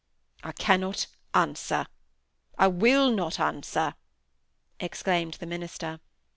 [0.43, 1.05] "I cannot
[1.35, 3.93] answer—I will not answer."
[4.79, 5.99] exclaimed the minister.